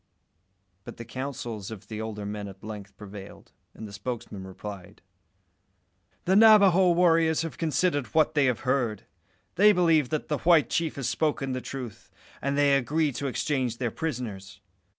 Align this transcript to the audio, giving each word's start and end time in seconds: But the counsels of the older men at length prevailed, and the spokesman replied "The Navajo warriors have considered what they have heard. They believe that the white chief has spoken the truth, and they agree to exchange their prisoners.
But 0.83 0.97
the 0.97 1.05
counsels 1.05 1.69
of 1.69 1.87
the 1.87 2.01
older 2.01 2.25
men 2.25 2.47
at 2.47 2.63
length 2.63 2.97
prevailed, 2.97 3.51
and 3.75 3.87
the 3.87 3.93
spokesman 3.93 4.47
replied 4.47 5.03
"The 6.25 6.35
Navajo 6.35 6.89
warriors 6.93 7.43
have 7.43 7.59
considered 7.59 8.07
what 8.07 8.33
they 8.33 8.45
have 8.45 8.61
heard. 8.61 9.05
They 9.57 9.71
believe 9.73 10.09
that 10.09 10.27
the 10.27 10.39
white 10.39 10.71
chief 10.71 10.95
has 10.95 11.07
spoken 11.07 11.51
the 11.51 11.61
truth, 11.61 12.09
and 12.41 12.57
they 12.57 12.75
agree 12.75 13.11
to 13.11 13.27
exchange 13.27 13.77
their 13.77 13.91
prisoners. 13.91 14.59